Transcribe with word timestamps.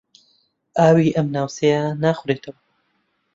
ئاوی 0.77 1.15
ئەم 1.15 1.27
ناوچەیە 1.35 1.81
ناخورێتەوە. 2.03 2.59